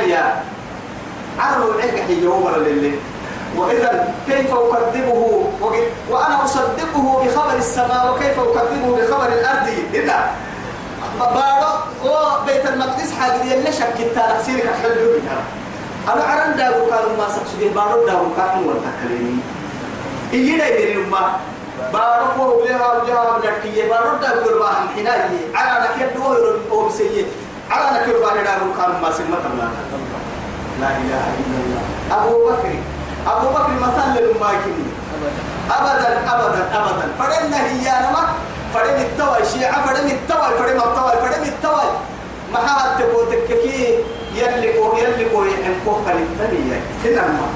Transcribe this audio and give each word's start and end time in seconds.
حيا. 0.00 0.42
عرضوا 1.38 1.74
العلق 1.74 1.96
حي 2.08 2.24
يوم 2.24 2.48
لله. 2.56 2.92
وإذا 3.56 4.14
كيف 4.26 4.54
أكذبه 4.54 5.20
وأنا 6.10 6.44
أصدقه 6.44 7.24
بخبر 7.24 7.56
السماء 7.58 8.14
وكيف 8.14 8.38
أكذبه 8.38 8.96
بخبر 8.96 9.28
الأرض؟ 9.28 9.68
هنا 9.94 10.30
بارو 11.20 11.72
وبيت 12.04 12.66
المقدس 12.66 13.12
حاجة 13.20 13.42
يلي 13.42 13.72
شك 13.72 13.98
التاريخ 13.98 14.42
سيرك 14.46 14.70
حلو 14.82 15.18
بها 15.18 15.42
أنا 16.14 16.22
عرن 16.24 16.56
داو 16.56 16.72
كانوا 16.72 17.16
ما 17.18 17.26
سكسوا 17.28 17.74
بارو 17.74 18.06
داو 18.06 18.24
كانوا 18.36 18.64
والتكلمي 18.68 19.38
إيجي 20.32 20.52
يدري 20.52 20.96
ما 21.10 21.36
بارو 21.92 22.26
كو 22.36 22.62
بلها 22.62 22.92
وجها 22.92 23.38
بلكية 23.38 23.88
بارو 23.90 24.16
داو 24.22 24.44
كرباهم 24.44 24.88
حناية. 24.96 25.30
على 25.54 25.88
نكير 25.88 26.08
دو 26.16 26.22
أو 26.70 26.88
بسيء 26.88 27.26
على 27.70 28.00
نكير 28.00 28.16
بارو 28.20 28.42
داو 28.42 28.72
كانوا 28.78 28.98
ما 29.02 29.10
سمت 29.12 29.44
الله 29.52 29.70
لا 30.80 30.90
إله 31.02 31.24
إلا 31.40 31.58
الله. 31.64 31.82
أبو 32.18 32.34
بكر. 32.48 32.74
أبو 33.26 33.48
بكر 33.48 33.72
مثلا 33.86 34.20
لما 34.20 34.50
كني 34.64 34.90
أبدا 35.70 36.08
أبدا 36.32 36.62
أبدا. 36.78 37.06
فلن 37.18 37.52
هي 37.54 37.86
نما 38.04 38.22
فلن 38.74 38.98
التوى 39.06 39.38
شيعة. 39.52 39.86
فلن 39.86 40.10
التوى 40.10 40.48
فلن 40.58 40.80
التوى 40.80 41.12
فلن 41.22 41.44
التوى 41.52 41.86
ما 42.52 42.58
حد 42.58 42.98
تقول 42.98 43.26
تككي. 43.30 43.98
يلي 44.34 44.72
كو 44.72 44.96
يلي 44.96 45.24
كو 45.30 45.44
يحكو 45.44 45.92
كالتنية 46.06 46.80
هنا 47.04 47.22
ما. 47.26 47.46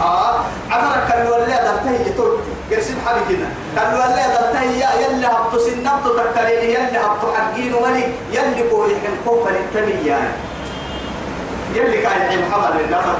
آه 0.00 0.40
عبرك 0.70 1.08
كان 1.08 1.26
ولا 1.26 1.46
درتهي 1.46 2.12
تقول 2.12 2.38
قرسم 2.70 2.94
حبي 3.06 3.20
كنا 3.28 3.48
كان 3.76 3.94
ولا 3.94 4.26
درتهي 4.34 4.80
يلي 5.02 5.26
هبطو 5.26 5.58
سنبطو 5.58 6.18
تكاليني 6.18 6.74
يلي 6.74 6.98
هبطو 6.98 7.32
حقين 7.36 7.74
ولي 7.74 8.04
يلي 8.32 8.70
كو 8.70 8.86
يحكو 8.86 9.44
كالتنية 9.44 10.18
يلي 11.74 11.98
كان 12.02 12.20
يحب 12.22 12.52
حمل 12.52 12.80
النفر 12.80 13.16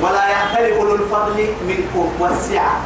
ولا 0.00 0.28
يعترف 0.28 0.78
أولو 0.78 0.94
الفضل 0.94 1.46
منكم 1.68 2.12
والسعة 2.20 2.76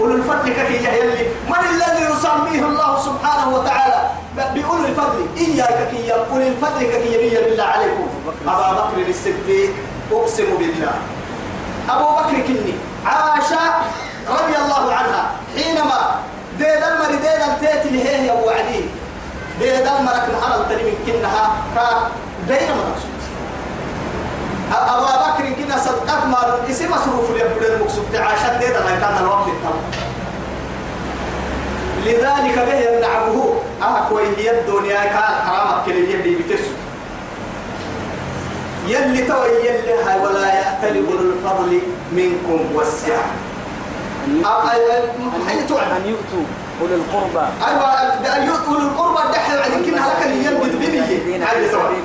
أولو 0.00 0.14
الفضل 0.14 0.52
كفي 0.52 0.76
يلي؟ 0.76 1.26
من 1.48 1.62
الذي 1.70 2.02
يسميه 2.12 2.62
الله 2.68 3.00
سبحانه 3.00 3.56
وتعالى؟ 3.56 4.10
بأولو 4.54 4.84
الفضل. 4.84 5.26
إياك 5.36 5.88
كي 5.90 6.12
أولو 6.12 6.46
الفضل 6.46 6.80
كي 6.80 7.18
بالله 7.18 7.64
عليكم. 7.64 8.06
أبا 8.46 8.72
بكر 8.72 9.08
الصديق 9.08 9.70
أقسم 10.12 10.56
بالله. 10.58 10.92
أبو 11.90 12.04
بكر 12.16 12.40
كني 12.46 12.74
عائشة 13.06 13.60
رضي 14.28 14.56
الله 14.56 14.94
عنها 14.94 15.30
حينما 15.56 16.00
ديد 16.58 16.82
المر 16.82 17.10
ديد 17.10 17.42
التيت 17.48 17.86
اللي 17.86 18.04
هي 18.08 18.32
أبو 18.32 18.50
عدي 18.50 18.84
ديد 19.60 19.86
المرك 19.86 20.24
نحن 20.34 20.52
التنمي 20.60 20.92
كنها 21.06 21.50
كا 21.74 22.10
مرسول 22.48 23.18
أبا 24.72 25.30
بكر 25.30 25.52
كنا 25.62 25.78
صدقات 25.78 26.26
ما 26.26 26.70
اسم 26.70 26.90
مصروف 26.90 27.30
ليبدأ 27.30 27.74
المقصود 27.76 28.16
عشان 28.16 28.58
ديدا 28.60 28.80
ما 28.84 29.00
كان 29.00 29.24
الوقت 29.24 29.48
لذلك 32.06 32.58
به 32.58 32.74
يمنعه 32.74 33.54
أهكوي 33.82 34.22
هي 34.36 34.60
الدنيا 34.60 35.04
كان 35.04 35.34
حرامك 35.46 35.84
كلي 35.86 36.12
يدي 36.12 36.34
بتسو 36.36 36.70
يلي 38.88 39.22
توي 39.26 39.66
يلي 39.66 39.94
هاي 40.04 40.20
ولا 40.20 40.46
يأتل 40.46 40.96
أولو 40.96 41.32
الفضل 41.32 41.80
منكم 42.12 42.60
والسعة 42.74 43.24
أن 45.96 46.02
يؤتوا 46.06 46.44
أولي 46.82 46.94
القربى 46.94 47.46
أيوة 47.68 48.36
أن 48.36 48.46
يؤتوا 48.46 48.74
أولي 48.74 48.84
القربى 48.84 49.32
دحل 49.32 49.58
عن 49.58 49.84
كنا 49.84 49.96
لك 49.96 50.26
اللي 50.26 50.44
ينبذ 50.44 50.76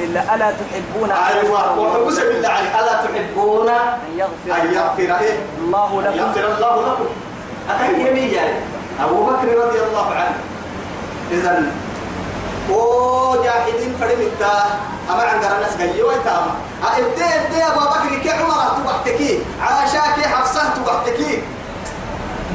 الله 0.03 0.35
ألا 0.35 0.51
تحبون 0.51 1.11
أيوة 1.11 1.79
وحب 1.79 2.11
سبيل 2.11 2.35
الله 2.37 2.49
عليك 2.49 2.71
ألا 2.71 2.93
تحبون 3.05 3.69
أن 3.69 4.17
يغفر 4.17 4.61
أن 4.61 4.73
يغفر 4.73 5.19
إيه 5.23 5.37
الله 5.63 6.01
لكم 6.01 6.17
يغفر 6.17 6.55
الله 6.55 6.81
لكم 6.87 7.05
أكن 7.69 7.99
يمين 7.99 8.33
يعني 8.33 8.53
أبو 9.03 9.25
بكر 9.25 9.47
رضي 9.67 9.79
الله 9.79 10.11
عنه 10.11 10.35
إذن 11.31 11.71
أو 12.69 13.43
جاهدين 13.43 13.95
فريم 13.99 14.21
التا 14.21 14.79
أما 15.09 15.23
عند 15.23 15.43
الناس 15.43 15.73
قال 15.79 15.99
يوي 15.99 16.15
تاما 16.25 16.55
أبدي 16.83 17.23
أبدي 17.23 17.63
أبو 17.63 17.79
بكر 17.79 18.19
كي 18.23 18.29
عمر؟ 18.29 18.77
تبحتكي 18.77 19.39
عاشا 19.61 20.01
كي 20.15 20.27
حفصة؟ 20.27 20.63
تبحتكي 20.75 21.41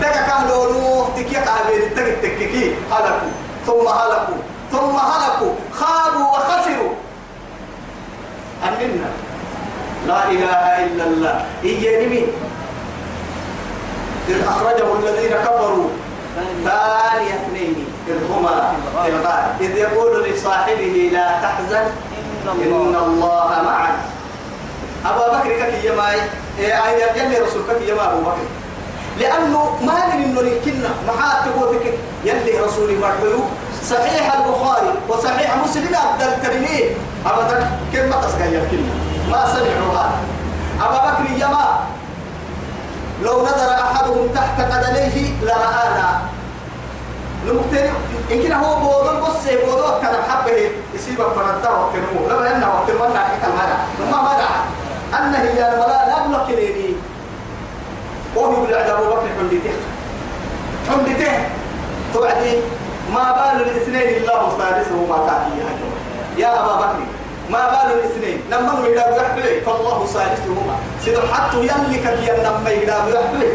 دقا 0.01 0.23
كهلو 0.27 0.73
نوح 0.73 1.09
تكي 1.17 1.37
قابل 1.37 1.83
التقي 1.83 2.13
تككي. 2.13 2.75
هلكوا. 2.91 3.31
ثم 3.67 3.89
هلكوا. 3.89 4.41
ثم 4.73 4.97
هلكوا. 4.97 5.55
خابوا 5.81 6.27
وخسروا. 6.33 6.93
أننا 8.65 9.11
لا 10.07 10.31
إله 10.31 10.85
إلا 10.85 11.05
الله. 11.05 11.45
إيا 11.65 12.07
نمي. 12.07 12.25
إذ 14.29 14.45
أخرجه 14.49 14.87
الذين 14.99 15.33
كفروا. 15.45 15.89
ثاني 16.65 17.29
اثنين. 17.35 17.98
إذ 18.09 18.21
هما 18.33 18.73
في 19.05 19.09
الغار. 19.09 19.45
إذ 19.61 19.77
يقول 19.77 20.25
لصاحبه 20.25 21.11
لا 21.13 21.27
تحزن 21.43 21.87
إن 22.49 22.95
الله 23.07 23.49
معنا 23.49 24.01
أبا 25.07 25.39
بكر 25.39 25.49
كي 25.49 25.87
يماي 25.89 26.21
أين 26.59 26.99
يلي 27.17 27.39
رسول 27.39 27.63
كي 27.79 27.89
يما 27.89 28.13
أبو 28.13 28.21
بكر؟ 28.21 28.47
لأنه 29.19 29.77
ما 29.83 30.07
من 30.07 30.23
إنه 30.25 30.41
يمكننا 30.41 30.91
محات 31.09 31.49
تقولك 31.49 31.99
يلي 32.25 32.59
رسولي 32.61 32.97
مرحلو 32.97 33.41
صحيح 33.91 34.35
البخاري 34.35 34.95
وصحيح 35.09 35.57
مسلم 35.57 35.97
عبد 35.97 36.23
الكريمين 36.23 36.97
أبدا 37.27 37.71
كلمة 37.93 38.17
تسقى 38.21 38.47
يمكننا 38.55 38.93
ما 39.31 39.47
سمعوا 39.47 39.93
هذا 39.93 40.19
أبا 40.81 40.99
بكر 41.11 41.25
يما 41.37 41.79
لو 43.23 43.43
نظر 43.43 43.71
أحدهم 43.75 44.29
تحت 44.35 44.61
قدميه 44.61 45.17
لرآنا. 45.43 46.21
نمكتني 47.49 47.91
إن 48.33 48.43
كنا 48.43 48.57
هو 48.67 48.81
بودو 48.81 49.21
بص 49.27 49.43
بودو 49.65 50.01
كان 50.03 50.15
حبه 50.29 50.71
يسيب 50.95 51.17
فرنتا 51.17 51.71
وكنمو 51.71 52.29
لما 52.29 52.57
أنه 52.57 52.69
وقت 52.75 52.91
المنع 52.91 53.21
حكا 53.25 53.49
المنع 53.49 53.79
ثم 53.99 54.11
منع 54.11 54.51
أنه 55.19 55.39
هي 55.39 55.63
ولا 55.81 56.09
لا 56.09 56.27
بلقنيني 56.27 56.95
وهو 58.37 58.53
يقول 58.53 58.75
على 58.75 58.93
أبو 58.93 59.05
بكر 59.05 59.29
حمدته 59.39 59.73
حمدته 60.91 61.33
توعدي 62.15 62.57
ما 63.15 63.33
بال 63.33 63.63
الاثنين 63.63 64.23
الله 64.23 64.59
ثالثهما 64.59 65.17
كافي 65.27 66.43
يا 66.43 66.65
أبا 66.65 66.75
بكر 66.77 66.99
ما 67.51 67.59
بال 67.73 67.93
الاثنين. 67.99 68.41
لما 68.51 68.73
نقول 68.73 68.87
إذا 68.87 69.11
بيحبه 69.11 69.61
فالله 69.67 70.07
ثالثهما 70.07 70.75
سيدو 71.05 71.21
حتى 71.33 71.57
يلي 71.57 71.99
كي 71.99 72.43
لما 72.45 72.71
إذا 72.71 73.05
بيحبه 73.07 73.53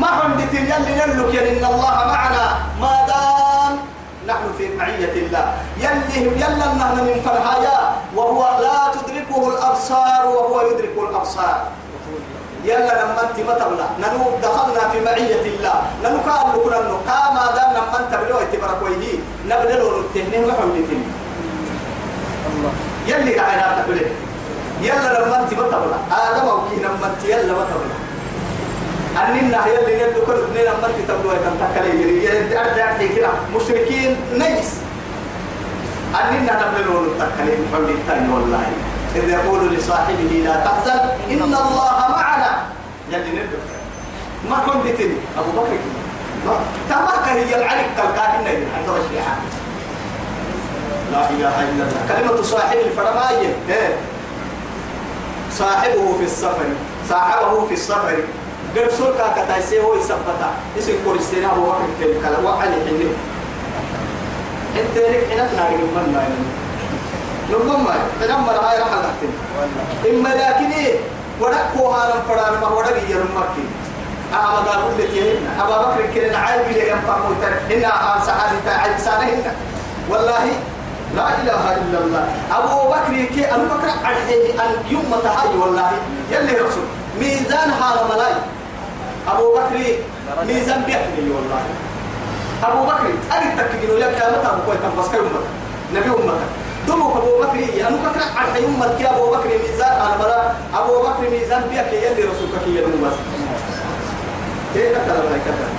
ما 0.00 0.06
حمدت 0.06 0.54
يلي 0.54 0.94
نلك 0.94 1.36
إن 1.36 1.64
الله 1.64 1.94
معنا. 2.06 2.58
ما 2.80 3.01
نحن 4.28 4.46
في 4.58 4.76
معية 4.76 5.14
الله. 5.26 5.44
يلي 5.78 6.20
يلا 6.42 6.66
نحن 6.80 6.96
من 7.08 7.16
فرحايا. 7.24 7.78
وهو 8.16 8.40
لا 8.62 8.78
تدركه 8.94 9.48
الأبصار 9.48 10.22
وهو 10.26 10.60
يدرك 10.70 10.94
الأبصار. 11.10 11.56
يلا 12.64 12.92
لما 13.02 13.20
انت 13.26 13.38
ما 13.46 13.54
تبلا 13.54 13.86
ننو 13.98 14.22
دخلنا 14.42 14.82
في 14.92 14.98
معية 15.00 15.44
الله. 15.52 15.76
ننو 16.04 16.18
قال 16.26 16.46
لكنا 16.54 16.78
انه 16.80 16.96
قام 17.08 17.36
دام 17.56 17.70
لما 17.76 17.96
انت 18.00 18.12
بلو 18.20 18.36
اتبرك 18.38 18.82
ويهي 18.82 19.18
نبلل 19.46 19.82
ونتهنه 19.82 20.46
وحمدتني 20.46 21.06
الله 22.46 22.72
يلي 23.06 23.38
قاعد 23.38 23.84
تقول 23.84 23.98
يلا 24.82 25.08
لما 25.18 25.36
انت 25.40 25.54
ما 25.54 25.66
تبلا 25.72 25.98
آدم 26.12 26.48
أو 26.48 26.58
كي 26.68 26.76
لما 26.76 27.06
انت 27.10 27.24
يلا 27.24 27.52
ما 27.52 27.64
أننا 29.12 29.66
يلي 29.66 29.94
ندو 30.10 30.26
كل 30.26 30.32
اثنين 30.32 30.64
لما 30.64 30.86
أنت 30.86 31.08
تبلو 31.08 31.32
يتم 31.32 31.54
تكلي 31.60 32.24
يلي 32.24 32.60
ارجع 32.60 32.96
كده. 32.96 33.28
مشركين 33.56 34.16
نجس. 34.34 34.70
أننا 36.20 36.52
نبلل 36.62 36.88
ونتكلم 36.88 37.60
حمدتني 37.72 38.34
والله 38.34 38.66
إذ 39.16 39.28
يقول 39.28 39.74
لصاحبه 39.74 40.32
لا 40.44 40.64
تحزن 40.64 41.00
إن 41.30 41.42
الله 41.42 42.08
معنا. 42.10 42.52
يلي 43.10 43.30
ندو 43.30 43.58
ما 44.50 44.56
حمدتني 44.56 45.16
أبو 45.38 45.50
بكر. 45.50 45.78
تماك 46.88 47.28
هي 47.28 47.54
العلك 47.54 47.86
كالكاهنة 47.96 48.50
حتى 48.74 48.90
الشيعة 48.90 49.36
لا 51.12 51.30
إله 51.30 51.60
إلا 51.60 51.84
الله. 51.84 52.02
كلمة 52.08 52.42
صاحب 52.42 52.78
الفرماية. 52.78 53.54
إيه. 53.68 53.94
صاحبه 55.58 56.16
في 56.18 56.24
السفر. 56.24 56.68
صاحبه 57.08 57.66
في 57.66 57.74
السفر. 57.74 58.16
قال 58.76 58.92
سلكا 58.92 59.26
كتايسي 59.36 59.80
هو 59.80 59.94
يثبتا 59.94 60.50
اسم 60.78 60.92
كورستين 61.04 61.44
أبو 61.44 61.62
بكر 61.62 61.88
كلمة 62.00 62.20
كلام 62.28 62.44
وحالي 62.44 62.76
حنين 62.86 63.14
أنت 64.76 64.96
لك 64.96 65.28
حينك 65.28 65.50
ناري 65.56 65.76
من 65.76 66.12
ما 66.14 66.22
نمما 67.50 67.94
تنمر 68.20 68.52
هاي 68.52 68.78
رح 68.80 68.92
لكن 69.04 69.30
إما 70.10 70.28
لكن 70.28 70.70
إيه 70.72 70.94
ودكوا 71.40 71.94
هذا 71.96 72.22
فران 72.28 72.60
ما 72.60 72.68
ودك 72.68 73.02
يرمكين 73.08 73.68
أما 74.32 74.70
قالوا 74.70 74.90
لك 74.98 75.40
أبا 75.60 75.76
بكر 75.82 76.06
كنا 76.14 76.38
عالم 76.38 76.72
لي 76.72 76.88
ينفع 76.90 77.16
موتر. 77.18 77.52
إن 77.74 77.82
سعادة 78.26 78.72
عالم 78.80 78.98
سانه 78.98 79.52
والله 80.10 80.44
لا 81.16 81.28
إله 81.28 81.76
إلا 81.76 81.98
الله. 81.98 82.28
أبو 82.52 82.88
بكر 82.88 83.24
كي 83.34 83.54
أبو 83.54 83.64
بكر 83.64 83.88
أرحيه 84.04 84.62
أن 84.62 84.70
يوم 84.90 85.14
تهاي 85.24 85.56
والله. 85.56 85.90
يلي 86.30 86.52
رسول. 86.52 86.84
ميزان 87.20 87.72
حال 87.80 87.98
ملاي. 88.14 88.34
أبو 89.28 89.54
بكر 89.54 89.78
ميزان 90.46 90.82
بيحكي 90.86 91.30
والله. 91.30 91.62
أبو 92.64 92.86
بكر 92.86 93.06
أجد 93.32 93.58
تكجلوا 93.58 93.98
لك 93.98 94.20
يا 94.20 94.30
متى 94.30 94.48
أبو 94.48 94.62
بكر 94.70 94.90
بس 94.98 95.08
كي 95.08 95.18
أمك؟ 95.18 95.44
نبي 95.94 96.10
أمك. 96.10 96.40
دمك 96.88 97.16
أبو 97.16 97.42
بكر 97.42 97.88
أنا 97.88 97.96
بكر 97.96 98.20
أرحيه 98.38 98.66
أمك 98.66 99.00
يا 99.00 99.10
أبو 99.16 99.30
بكر 99.30 99.48
ميزان 99.48 99.92
حال 100.02 100.18
ملاي 100.18 100.42
أبو 100.74 101.02
بكر 101.02 101.30
ميزان 101.30 101.62
بيحكي 101.70 101.96
يلي 101.96 102.22
رسولك 102.22 102.64
كي 102.64 102.70
يلي 102.70 102.96
بس 103.04 103.16
كيف 104.74 104.92
كتب 104.92 105.24
كتب 105.44 105.70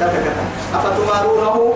كتب 0.00 0.10
كتب 0.24 0.46
أفتمارونه 0.74 1.74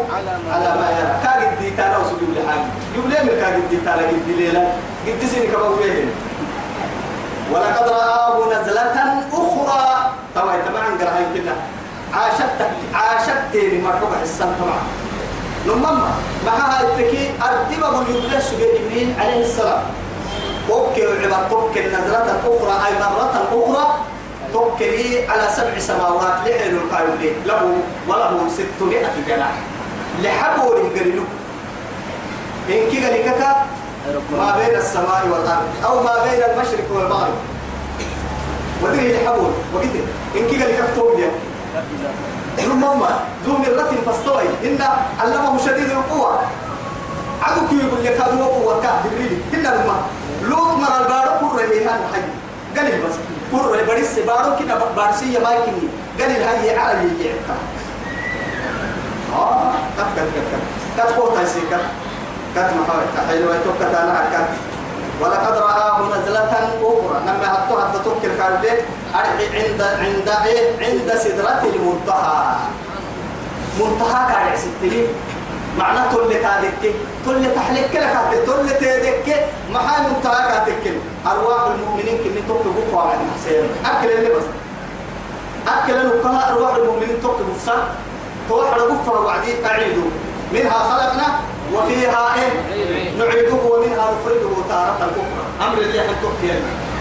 على 0.53 0.71
ما 0.81 0.89
يرى. 0.99 1.13
كاجد 1.25 1.59
دي 1.61 1.71
تانا 1.71 1.99
وسجود 1.99 2.31
لحاجة 2.37 2.67
يقول 2.95 3.11
لي 3.11 3.41
كاجد 3.41 3.69
دي 3.71 3.77
تانا 3.77 4.03
قد 4.09 4.29
ليلة. 4.39 4.73
قد 5.07 5.21
سيني 5.31 5.47
فيهن 5.47 6.11
ولقد 7.53 7.89
رآه 7.89 8.37
نزلة 8.47 8.97
أخرى. 9.33 9.90
طبعا 10.35 10.57
طبعا 10.69 10.87
قرأها 11.01 11.27
كنا 11.35 11.55
عاشت 12.15 12.59
عاشت 12.95 13.53
تيري 13.53 13.83
مرحبا 13.83 14.17
حسان 14.23 14.55
طبعا. 14.61 14.83
نمما 15.67 16.13
معها 16.47 16.81
التكي 16.83 17.31
أردب 17.43 17.85
أبو 17.85 18.01
يبلس 18.11 18.51
جبريل 18.55 19.15
عليه 19.21 19.45
السلام. 19.45 19.83
توكل 20.69 21.03
العباد 21.03 21.51
توكل 21.51 21.87
نزلة 21.87 22.41
أخرى 22.47 22.87
أي 22.87 22.93
مرة 23.01 23.49
أخرى 23.53 23.95
توكلي 24.53 25.29
على 25.29 25.49
سبع 25.57 25.79
سماوات 25.79 26.35
لحن 26.47 26.77
القائل 26.77 27.33
له 27.47 27.77
وله 28.09 28.49
ستمائة 28.49 29.11
جناح. 29.29 29.55
لحبوا 30.23 30.75
لقرنه 30.75 31.25
إن 32.69 32.91
كي 32.91 33.05
قال 33.05 33.15
لك 33.27 33.57
ما 34.39 34.57
بين 34.59 34.75
السماء 34.77 35.23
والأرض 35.31 35.69
أو 35.85 36.03
ما 36.03 36.15
بين 36.25 36.43
المشرق 36.43 36.87
والمغرب. 36.91 37.35
ودري 38.83 39.13
لحبوا 39.13 39.51
وقلت 39.75 39.95
إن 40.37 40.49
كي 40.51 40.63
قال 40.63 40.73
لك 40.73 40.93
توكل 40.97 41.23
ثم 42.57 42.85
ذو 43.47 43.53
مرة 43.59 43.93
فاستوي 44.07 44.43
إن 44.65 44.79
علمه 45.21 45.59
شديد 45.59 45.91
القوة 45.91 46.41
عدو 47.43 47.61
كي 47.69 47.77
يقول 47.77 48.05
لك 48.05 48.21
هذا 48.21 48.45
قوة 48.45 48.83
جبريل 49.05 49.39
إن 49.55 49.61
لما 49.63 49.97
لوط 50.49 50.75
مر 50.75 51.03
البارو 51.03 51.39
كل 51.41 51.57
رهيهان 51.63 52.01
حي 52.13 52.23
قال 52.77 52.93
بس 53.03 53.15
رهي 53.55 53.85
بريس 53.85 54.19
بارو 54.19 54.57
كنا 54.57 54.79
بارسية 54.97 55.39
ما 55.39 55.51
يكني 55.51 55.89
قال 56.21 56.43
هاي 56.43 56.79
على 56.79 56.99
يجيك 56.99 57.35
آه 59.37 59.73
كت 59.99 60.05
كت 60.17 60.23
كت 60.35 60.45
كت 60.53 61.07
كت 61.07 61.17
قوة 61.17 61.41
تيسي 61.41 61.61
كت 61.61 61.81
كت 62.55 62.71
محاولة 62.81 63.29
حلوة 63.29 63.57
توكت 63.65 63.95
أنا 63.95 64.29
كت 64.33 64.70
ولقد 65.21 65.57
رآه 65.59 65.99
نزلة 66.03 66.53
أخرى. 66.83 67.21
لما 67.27 67.47
حطوا 67.49 67.81
حتى 67.81 67.99
توكل 68.05 68.37
كاربي 68.39 68.71
عند 69.15 69.83
عند 69.83 70.29
إيه؟ 70.47 70.87
عند 70.87 71.19
سدرة 71.19 71.63
المنتهى. 71.75 72.57
منتهى 73.81 74.21
كارع 74.33 74.57
ستين 74.57 75.07
معنى 75.79 76.01
تل 76.13 76.31
تادك 76.43 76.95
تل 77.27 77.55
تحلك 77.55 77.91
لك 77.95 78.39
تل 78.47 78.69
تادك 78.81 79.45
محا 79.73 80.03
منتهى 80.09 80.43
كاتك 80.49 80.85
أرواح 81.27 81.63
المؤمنين 81.67 82.19
كني 82.25 82.43
توك 82.49 82.63
بقوا 82.77 83.01
على 83.03 83.19
حسين 83.35 83.65
أكل 83.85 84.11
اللي 84.11 84.29
بس. 84.35 84.43
أكل 85.69 86.07
نقها 86.07 86.53
أرواح 86.53 86.75
المؤمنين 86.75 87.23
توك 87.23 87.37
بفصل 87.51 87.83
توحد 88.49 88.81
بفر 88.81 89.23
وعدي 89.23 89.67
أعيدوا 89.67 90.11
منها 90.53 90.79
خلقنا 90.79 91.27
وفيها 91.75 92.35
إيه؟ 92.35 92.53
نعيده 93.19 93.55
ومنها 93.55 94.11
نخرجه 94.13 94.69
تارة 94.69 94.97
أخرى 95.01 95.69
أمر 95.69 95.79
اللي 95.79 96.01
حن 96.01 96.15
توكل 96.23 96.55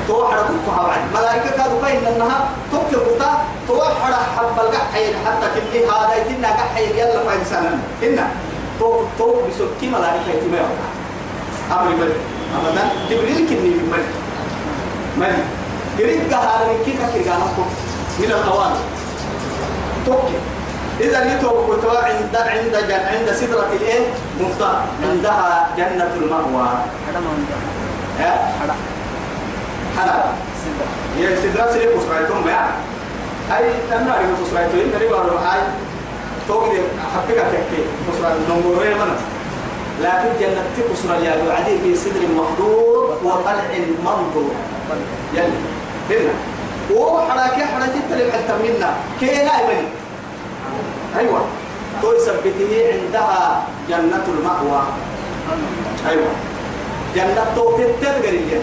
توحد 0.08 0.38
بفها 0.38 0.82
وعدي 0.88 1.02
ملائكة 1.14 1.58
كانوا 1.58 1.82
كاين 1.82 2.06
أنها 2.06 2.50
توكل 2.72 3.06
بفتا 3.06 3.42
توحد 3.68 4.14
حب 4.38 4.60
القحين 4.60 5.14
حتى 5.26 5.48
كل 5.56 5.78
هذا 5.78 6.16
يتنا 6.16 6.48
قحين 6.48 6.90
يلا 6.98 7.24
فإنسانا 7.24 7.80
إن 8.04 8.20
تو 8.80 9.02
تو 9.18 9.34
بسكي 9.48 9.88
ملائكة 9.88 10.30
يتما 10.30 10.70
أمر 11.72 11.90
ملك 11.96 12.16
أبدا. 12.58 12.90
جبريل 13.10 13.48
كني 13.50 13.70
ملك. 13.92 14.06
ملك. 15.18 15.46
يريد 16.00 16.34
هذا 16.34 16.68
من 16.68 16.84
كيكا 16.86 17.08
كيكا 17.14 17.38
من 18.20 18.26
الأوامر 18.26 18.78
توكل 20.06 20.40
إذا 21.00 21.36
يتوب 21.36 21.56
كتوا 21.70 22.00
عند 22.00 22.36
عند 22.36 22.76
جن 22.88 23.02
عند 23.12 23.32
سدرة 23.32 23.70
الإيه؟ 23.74 24.00
مفتاح. 24.42 24.80
عندها 25.10 25.68
جنة 25.78 26.12
المأوى. 26.16 26.70
هذا 27.08 27.20
ما 27.20 27.32
هذا 29.98 30.34
سيدة 30.64 30.86
يا 31.30 31.36
سدرة. 31.36 31.72
سليم 31.72 31.90
بسرعتهم 32.00 32.48
يعني 32.48 32.72
أي 33.58 33.98
أنا 33.98 34.12
أعرف 34.12 34.42
بسرعتهم 34.44 34.80
إن 34.80 35.00
ريبا 35.00 35.18
هاي 35.18 35.62
توقد 36.48 36.84
حقيقة 37.16 37.44
كيكي 37.52 37.84
بسرعة 38.12 38.36
نمورين 38.50 38.98
من 38.98 39.16
لكن 40.02 40.30
جنة 40.40 40.64
بسرعة 40.94 41.18
يا 41.18 41.54
عدي 41.54 41.80
في 41.84 41.96
سدر 41.96 42.22
مخضور 42.38 43.18
وطلع 43.24 43.64
منظور. 44.06 44.52
يلي 45.34 45.60
هنا. 46.10 46.34
وحراكي 46.96 47.66
حراكي 47.66 48.00
تلي 48.10 48.32
حتى 48.32 48.54
منا. 48.64 48.94
كينا 49.20 49.62
يبني 49.62 49.88
أيوة. 51.18 51.42
تو 52.02 52.14
يثبته 52.14 52.72
عندها 52.94 53.64
جنة 53.90 54.26
المأوى. 54.28 54.82
أيوة. 56.10 56.32
جنة 57.16 57.46
تو 57.56 57.78
تتذكر 57.78 58.30
الجنة 58.30 58.62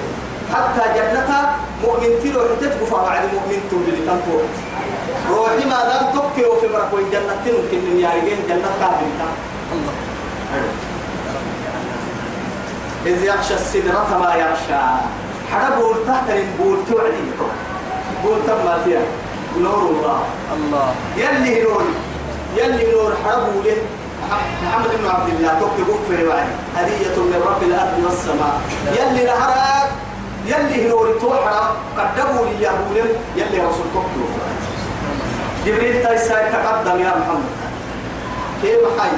حتى 0.54 0.82
جنتها 0.94 1.56
مؤمن 1.82 2.10
تلو 2.22 2.40
حتت 2.40 2.72
قفا 2.82 3.02
بعد 3.02 3.22
مؤمن 3.34 3.60
تولي 3.70 3.96
تنطور 4.06 4.42
روحي 5.30 5.64
ما 5.64 5.84
دام 5.88 6.04
تبكي 6.14 6.44
وفي 6.48 6.66
برك 6.68 6.92
وين 6.92 7.10
جنة 7.10 7.36
تلو 7.44 7.58
كن 7.70 7.98
يارجين 7.98 8.38
جنة 8.48 8.70
كامل 8.80 9.10
الله 9.72 9.92
أيوة. 10.54 10.72
إذ 13.06 13.24
يخشى 13.24 13.54
السدرة 13.54 14.18
ما 14.22 14.34
يخشى 14.34 14.82
حدا 15.52 15.78
بول 15.78 15.96
تحت 16.06 16.30
بول 16.58 16.78
توعدي. 16.90 17.26
بول 18.24 18.38
تم 18.46 18.84
فيها. 18.84 19.00
نور 19.58 19.82
الله. 19.90 20.20
الله. 20.56 20.94
يلي 21.16 21.62
نور. 21.62 21.82
يلي 22.56 22.92
نور 22.92 23.12
حربوا 23.24 23.62
له 23.64 23.76
محمد 24.64 24.90
بن 24.98 25.06
عبد 25.08 25.28
الله 25.28 25.60
توكي 25.60 25.82
غفر 25.82 26.28
وعلي 26.28 26.54
هدية 26.76 27.16
من 27.16 27.42
رب 27.46 27.62
الأرض 27.62 28.04
والسماء. 28.04 28.60
يلي 28.92 29.24
نهرك 29.24 29.90
يلي 30.46 30.88
نور 30.88 31.06
توحر 31.20 31.76
قدموا 31.98 32.46
لي 32.46 32.64
يهولم 32.64 33.08
يلي 33.36 33.58
رسول 33.58 33.86
توكي 33.94 34.24
جبريل 35.66 36.02
تايسا 36.02 36.50
تقدم 36.52 37.00
يا 37.00 37.12
محمد. 37.20 37.50
كيف 38.62 38.80
حي؟ 39.00 39.10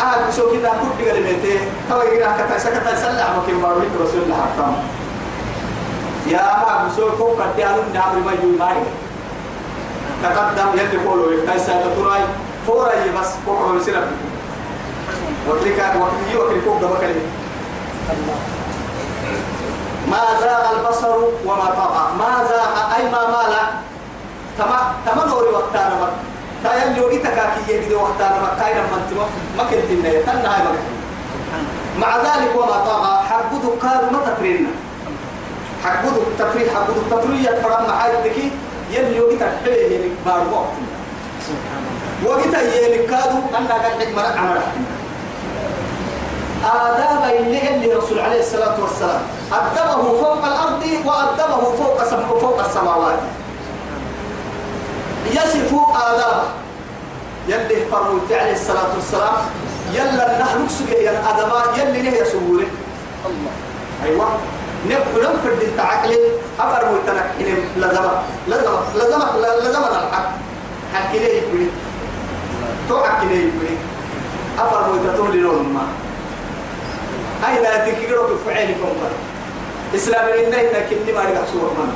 أهل 0.00 0.28
بسوك 0.28 0.52
إذا 0.52 0.68
كنت 0.68 1.08
قلمتي 1.08 1.58
تو 1.90 2.02
يقرأ 2.02 2.32
كتايسا 2.38 2.70
كتايسا 2.78 3.12
لعما 3.12 3.42
كيف 3.46 3.62
بارويك 3.62 3.90
رسول 4.00 4.22
الله 4.22 4.36
حرام 4.56 4.74
يا 6.26 6.40
أهل 6.40 6.90
فوق 6.90 7.40
قد 7.40 7.58
يعلم 7.58 7.84
نعمل 7.94 8.24
ما 8.24 8.32
يجوي 8.32 8.56
تقدم 10.24 10.68
يلي 10.78 11.06
قولوا 11.06 11.46
كايسا 11.46 11.72
تطراي 11.82 12.20
فورا 12.66 12.92
بس 13.20 13.30
فوق 13.46 13.72
بسرعة 13.76 14.08
وكلك 15.48 15.78
وكلي 16.00 16.36
وكلي 16.38 16.60
فوق 16.60 16.80
بكلي 16.80 17.20
ما 20.10 20.20
زاغ 20.40 20.62
البصر 20.76 21.16
وما 21.46 21.68
طغى. 21.80 22.04
ما 22.18 22.44
زاغ 22.48 22.72
أي 22.96 23.04
ما 23.12 23.22
مال. 23.34 23.54
تما 24.58 24.78
تما 25.06 25.24
نوري 25.26 25.48
وقتانا 25.48 25.94
ما 26.00 26.08
تا 26.64 26.84
يلي 26.84 27.00
وقتك 27.00 27.38
كي 27.66 27.72
يجد 27.72 27.92
وقتانا 27.92 28.40
ما 28.40 28.50
كاينا 28.60 28.80
ما 28.80 28.96
انت 28.96 29.10
ما 29.56 29.64
كنت 29.64 29.90
النية 29.90 30.22
تنا 30.22 30.56
هاي 30.56 30.62
مع 31.98 32.16
ذلك 32.16 32.50
وما 32.56 32.78
طغى. 32.86 33.14
حبده 33.28 33.68
قالوا 33.82 34.10
ما 34.10 34.18
تفرينا. 34.26 34.68
حبده 35.84 36.16
التفريح 36.16 36.74
حبده 36.74 36.96
التفريح 36.96 37.50
فرما 37.62 37.92
حاجتك 37.98 38.38
يلي 38.90 39.20
وقتك 39.20 39.52
حيه 39.64 39.98
لك 39.98 40.10
باربوك 40.26 40.66
وقتها 42.24 42.62
يلي 42.62 42.98
كادوا 42.98 43.40
أنا 43.58 43.68
قاعد 43.68 43.82
حكمة 44.00 44.22
عمل 44.22 44.60
آداب 46.64 47.34
اللي 47.36 47.74
اللي 47.74 47.92
رسول 47.92 48.18
عليه 48.18 48.40
الصلاة 48.40 48.80
والسلام. 48.82 49.22
أدبه 49.52 50.02
فوق 50.02 50.44
الأرض 50.44 50.82
وأدبه 51.04 51.62
فوق 51.76 52.02
فوق 52.38 52.64
السماوات. 52.64 53.18
يصف 55.30 55.74
آدابه 55.96 56.44
يلي 57.48 57.86
فرمت 57.90 58.32
عليه 58.32 58.52
الصلاة 58.52 58.94
والسلام. 58.94 59.34
يلا 59.92 60.40
نحن 60.40 60.62
نكسب 60.62 60.88
يا 60.88 61.10
يلي 61.78 62.02
نه 62.02 62.16
يسوره 62.16 62.66
الله 63.26 63.52
أيوة. 64.04 64.28
نبقى 64.86 65.34
نفرد 65.34 65.62
انت 65.62 65.80
عقلي 65.80 66.18
أفر 66.60 66.92
ميتنك 66.92 67.26
حلم 67.38 67.60
لزمة 67.76 68.22
لزمة 68.48 68.80
لزمة 68.96 69.26
لزمة 69.62 69.88
الحق. 69.88 70.28
حكي 70.94 71.18
ليه 71.18 71.42
يقولي 71.42 71.66
تو 72.88 73.02
حكي 73.02 73.26
ليه 73.26 73.48
يقولي 73.48 73.76
أفر 74.58 74.80
لون 75.34 75.72
ما 75.74 75.86
هاي 77.42 77.62
لا 77.62 77.90
تكيرو 77.90 78.26
في 78.26 78.34
فعل 78.46 78.74
فوق 78.74 79.00
إسلام 79.94 80.28
إنه 80.28 80.60
إنه 80.60 80.80
كني 80.90 81.12
ما 81.12 81.20
رجع 81.20 81.44
سوق 81.52 81.72
من. 81.78 81.90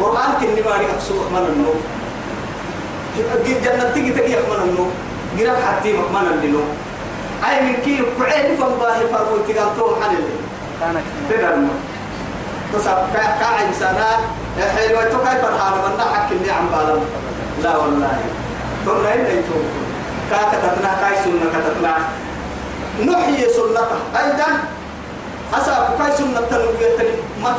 قرآن 0.00 0.30
كني 0.40 0.60
ما 0.62 0.70
رجع 0.76 0.98
سوق 1.08 1.26
من 1.32 1.44
النو. 1.52 1.74
جنة 3.64 3.90
تيجي 3.94 4.10
تجي 4.10 4.36
من 4.36 4.60
النو. 4.64 4.86
جرب 5.38 5.56
حتى 5.56 5.92
من 5.92 6.26
النو. 6.42 6.60
هاي 7.42 7.62
من 7.62 7.76
كي 7.84 7.96
فوق 8.56 8.78
باهي 8.80 9.06
فرقوا 9.08 9.38
تقال 9.48 9.76
توم 9.78 10.02
حن 10.02 10.16
اللي 10.90 11.00
كانت 11.28 11.40
تدرنا 11.40 11.68
تصاب 12.72 13.06
كا 13.14 13.22
كا 13.40 13.68
إنسانا 13.68 14.08
حلوة 14.76 15.02
كيف 15.04 15.44
الحال؟ 15.44 15.72
من 15.72 16.00
حق 16.14 16.30
اللي 16.30 16.50
عم 16.50 16.66
بالم 16.72 17.02
لا 17.62 17.76
والله. 17.76 18.18
ثم 18.86 19.06
إنه 19.06 19.28
يتوب 19.28 19.64
كا 20.30 20.36
كتتنا 20.52 20.90
كاي 21.00 21.14
سنة 21.24 21.46
كتتنا 21.54 21.94
نحيي 23.06 23.48
سنته 23.48 23.98
أيضا 24.20 24.48
حسب 25.52 25.72
كاي 25.98 26.12
سنة 26.18 26.40
تنوية 26.50 26.96
تني 26.98 27.14
ما 27.42 27.50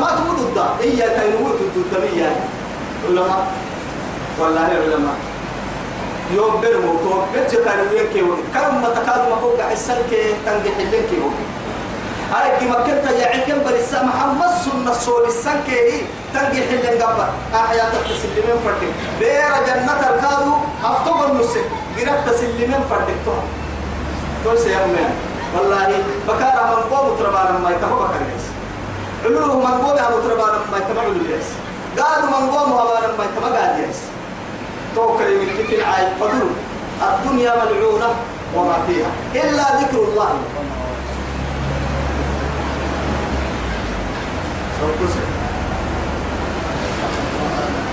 ما 0.00 0.10
تقول 0.16 0.36
ضد 0.36 0.58
هي 0.80 1.00
تنوية 1.16 1.60
ضد 1.76 1.92
مية 2.02 2.30
علماء. 3.08 3.46
والله 4.40 4.66
العلماء 4.72 5.14
يوم 6.34 6.60
برمو 6.60 6.92
تو 7.02 7.22
بيت 7.34 7.50
تنوية 7.50 8.12
كيو 8.12 8.26
كم 8.54 8.82
ما 8.82 8.88
تكاد 8.88 9.28
ما 9.30 9.36
فوق 9.40 9.60
حسن 9.70 9.94
كي 10.10 10.34
تنجح 10.46 10.76
اللين 10.78 11.02
كيو 11.10 11.30
دي 12.60 12.66
مكنت 12.68 13.04
يا 13.20 13.26
عكم 13.26 13.58
بس 13.64 13.92
محمد 13.94 14.50
سنة 14.64 14.92
صول 14.92 15.24
السن 15.26 15.60
كي 15.66 16.06
تنجح 16.34 16.66
اللين 16.72 17.02
قبل 17.02 17.24
أحياء 17.54 17.92
تسلمين 18.04 18.58
فردك. 18.64 18.92
بير 19.20 19.52
جنة 19.66 20.00
الكادو 20.10 20.52
أفتوغ 20.84 21.26
النسك 21.30 21.64
قرب 21.98 22.18
تسلمين 22.26 22.82
فردك. 22.90 23.18
تو 23.24 23.32
تو 24.44 24.56
سيامين 24.56 25.10
والله 25.54 26.02
بكارا 26.28 26.64
من 26.70 26.82
قوم 26.96 27.16
تربانا 27.18 27.58
ما 27.64 27.70
يتبع 27.70 27.96
بكريس 27.96 28.44
علوه 29.24 29.56
من 29.56 29.74
قوم 29.84 29.98
هم 29.98 30.20
تربانا 30.28 30.58
ما 30.72 30.78
يتبع 30.78 31.02
علويس 31.02 31.48
قالوا 31.98 32.28
من 32.28 32.50
قوم 32.50 32.72
هوانا 32.72 33.08
ما 33.18 33.24
يتبع 33.24 33.48
قاديس 33.58 33.98
تو 34.94 35.18
كلمة 35.18 35.44
كيف 35.56 35.80
العاي 35.80 36.06
فضل. 36.20 36.50
الدنيا 37.08 37.52
ملعونة 37.56 38.10
وما 38.56 38.76
فيها. 38.86 39.10
إلا 39.34 39.62
ذكر 39.80 39.98
الله. 39.98 40.30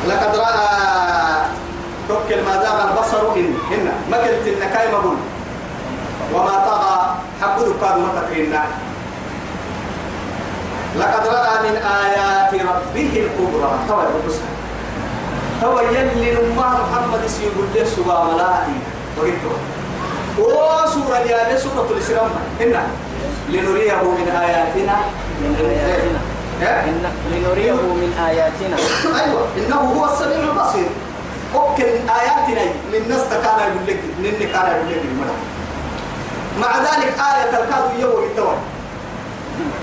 لقد 0.08 0.36
رأى 0.36 0.66
توكل 2.08 2.44
ما 2.46 2.64
زاغ 2.64 2.90
البصر 2.90 3.36
إن 3.36 3.58
هنا 3.72 3.94
ما 4.12 4.18
قلت 4.18 4.48
إن 4.48 4.70
كاي 4.74 4.92
مقول 4.92 5.18
وما 6.34 6.56
طغى 6.68 7.16
كاد 7.82 7.98
ما 7.98 8.10
تكرنا 8.22 8.64
لقد 11.00 11.28
رأى 11.28 11.70
من 11.70 11.76
آيات 11.78 12.54
ربه 12.54 13.12
الكبرى. 13.26 13.72
توا 13.88 14.04
البصر 14.04 14.46
توا 15.62 15.82
يلي 15.82 16.32
نما 16.32 16.68
محمد 16.82 17.28
سيقول 17.28 17.66
له 17.76 17.86
سبا 17.86 18.24
ملائي. 18.24 18.78
وقلت 19.18 19.44
وسورة 20.38 21.18
يا 21.18 21.58
سورة 21.58 21.88
الإسلام. 21.92 22.30
هنا 22.60 22.84
لنريه 23.50 24.04
من 24.04 24.28
آياتنا. 24.28 24.96
من 25.42 25.56
آياتنا. 25.60 26.35
لنريه 27.32 27.72
من 27.74 28.12
آياتنا. 28.28 28.78
أيوه. 29.24 29.48
إنه 29.58 29.76
هو 29.76 30.06
السميع 30.06 30.38
البصير. 30.38 30.90
ممكن 31.56 31.86
آياتنا. 32.10 32.72
للناس 32.92 33.22
كان 33.32 33.60
يقول 33.60 33.88
لك 33.88 34.00
لن 34.20 34.40
كان 34.54 34.68
يقول 34.90 35.28
لك. 35.28 35.40
مع 36.62 36.78
ذلك 36.78 37.14
آية 37.20 37.50
الكاد 37.50 38.00
يوم 38.00 38.24
التوى 38.24 38.56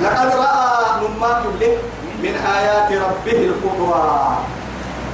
لقد 0.00 0.32
رأى 0.36 1.00
مما 1.02 1.42
له 1.60 1.76
من 2.22 2.34
آيات 2.56 2.92
ربه 2.92 3.38
الكبرى. 3.50 4.38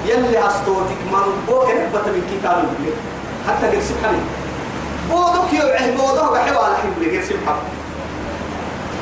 يلي 0.06 0.46
أستوتك 0.46 1.00
من 1.12 1.44
بوك 1.48 1.64
ربة 1.64 2.06
من 2.12 2.22
كتاب 2.30 2.58
الله 2.58 2.94
حتى 3.48 3.76
قل 3.76 3.82
سبحانه. 3.82 4.24
بودك 5.10 5.52
يوعه 5.52 5.90
بودك 5.90 6.32
بحيوة 6.32 6.64
على 6.64 6.76
حب 6.76 7.02
لك 7.02 7.24
سبحانه. 7.24 7.62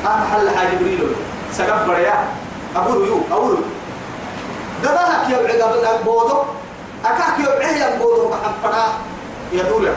أنا 0.04 0.26
حل 0.32 0.50
حاجة 0.56 0.68
جبريل 0.80 1.00
سقف 1.52 1.88
بريا 1.88 2.14
أقول 2.76 3.08
يو 3.08 3.18
أقول 3.32 3.56
دبهك 4.82 5.30
يوعي 5.30 5.60
قبل 5.62 6.04
بودك 6.04 6.42
أكاك 7.04 7.38
يوعيه 7.46 7.76
يا 7.76 7.98
بودك 7.98 8.30
بحم 8.30 8.52
فنا 8.62 8.84
يدور 9.52 9.88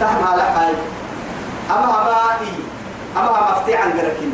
تهم 0.00 0.24
على 0.32 0.42
حاجة 0.42 0.82
أما 1.70 1.86
ما 1.86 2.16
إيه 2.40 2.62
أما 3.16 3.30
ما 3.32 3.50
مفتي 3.52 3.74
عن 3.76 3.90
جركني 3.90 4.32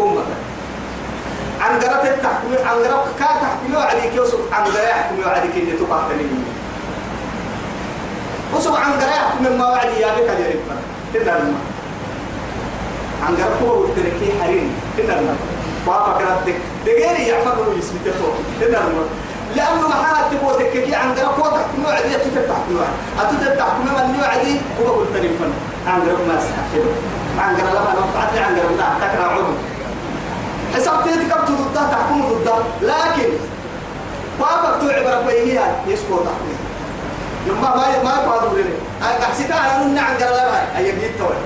أمك 0.00 0.24
عن 1.60 1.78
جرت 1.78 2.04
التحكم 2.04 2.68
عن 2.68 2.76
جرت 2.82 3.04
كا 3.18 3.24
تحكموا 3.26 3.82
عليك 3.82 4.14
يوسف 4.14 4.38
عن 4.52 4.64
جرت 4.64 4.76
يحكموا 4.88 5.24
عليك 5.32 5.54
إني 5.56 5.72
تقاتلني 5.72 6.42
وسب 8.54 8.74
عن 8.76 8.92
جرت 8.98 9.02
يحكم 9.08 9.58
ما 9.58 9.68
وعدي 9.68 10.00
يا 10.00 10.06
بك 10.14 10.28
يا 10.40 10.50
رب. 10.50 10.78
تدار 11.14 11.38
ما 11.42 11.54
عن 13.26 13.36
جرت 13.36 13.62
هو 13.62 13.84
التركي 13.84 14.32
حرين 14.42 14.72
تدار 14.98 15.16
ما 15.20 15.36
بابا 15.86 16.18
كرتك 16.18 16.56
دقيري 16.86 17.22
يعفر 17.28 17.54
له 17.54 17.78
اسمي 17.78 17.98
ما 18.72 19.04
لأنه 19.56 19.88
ما 19.88 19.94
حد 19.94 20.24
تبغى 20.30 20.64
تككي 20.64 20.94
عن 20.94 21.08
هو 21.18 21.44
تحكم 21.50 21.84
وعدي 21.86 22.14
تفتح 22.14 22.56
كل 22.68 22.76
واحد 22.76 22.92
أتفتح 23.20 23.54
تحكم 23.54 23.84
من 23.84 24.20
وعدي 24.22 24.56
هو 24.82 24.92
قلت 24.92 25.12
لي 25.16 25.28
فن. 25.28 25.52
عن 25.86 26.00
جرت 26.06 26.28
ما 26.28 26.38
استحكي 26.38 26.80
عن 27.38 27.56
جرت 27.56 27.74
لما 27.74 27.92
نفعت 27.92 28.38
عن 28.46 28.56
جرت 28.56 28.78
لا 28.78 28.86
تكره 29.06 29.24
عمر 29.24 29.54
حسبت 30.74 31.08
كبت 31.30 31.50
ضدها 31.50 31.90
تحكم 31.92 32.22
ضدها. 32.28 32.58
لكن 32.82 33.28
وافق 34.40 34.78
تعبر 34.78 35.22
بينها 35.26 35.76
يسكو 35.86 36.16
تحكم 36.16 36.54
لما 37.46 37.76
ما 37.76 38.02
ما 38.04 38.10
يقعدوا 38.22 38.58
لنا 38.58 39.24
أحسيت 39.24 39.50
أنا 39.50 39.84
نمنع 39.84 40.02
عن 40.02 40.16
جرى 40.18 40.28
لها 40.28 40.78
أي 40.78 40.84
جيت 40.84 41.18
توي 41.18 41.36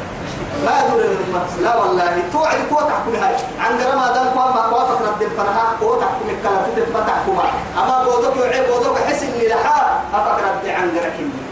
ما 0.66 0.72
يدور 0.86 1.00
لنا 1.00 1.21
لا 1.62 1.76
والله 1.76 2.22
توعد 2.32 2.58
كو 2.70 2.76
تحكم 2.76 3.14
هاي. 3.22 3.34
عن 3.60 3.78
جرى 3.78 3.96
ما 3.96 4.12
دام 4.14 4.28
قام 4.38 4.54
ما 4.56 4.66
وافق 4.66 5.02
رد 5.08 5.22
الفرها 5.22 5.64
كو 5.80 5.94
تحكم 5.94 6.26
الكلام 6.28 6.62
تتبع 6.76 7.00
تحكم 7.00 7.38
أما 7.78 8.04
بودك 8.04 8.36
يعيب 8.36 8.64
بودك 8.72 8.98
حس 9.08 9.22
إني 9.22 9.48
لحا 9.48 10.00
أفق 10.14 10.38
رد 10.38 10.68
عن 10.68 10.94
جرى 10.94 11.10
كني 11.18 11.42